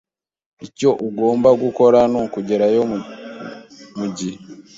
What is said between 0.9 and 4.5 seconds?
ugomba gukora nukugerayo mugihe.